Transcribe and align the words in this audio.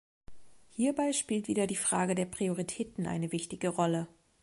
Hierbei 0.71 1.13
spielt 1.13 1.47
wieder 1.47 1.67
die 1.67 1.75
Frage 1.75 2.15
der 2.15 2.25
Prioritäten 2.25 3.05
eine 3.05 3.31
wichtige 3.31 3.67
Rolle. 3.69 4.07